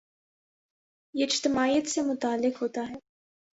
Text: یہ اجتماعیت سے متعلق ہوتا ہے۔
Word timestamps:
یہ 1.13 1.25
اجتماعیت 1.25 1.87
سے 1.87 2.01
متعلق 2.01 2.61
ہوتا 2.61 2.81
ہے۔ 2.89 2.95